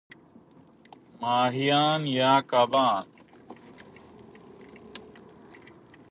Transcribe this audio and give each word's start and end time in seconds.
ماهیان 1.21 1.99
√ 2.15 2.17
کبان 2.51 3.05